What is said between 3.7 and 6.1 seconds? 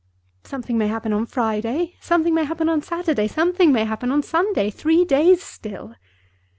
may happen on Sunday. Three days still!"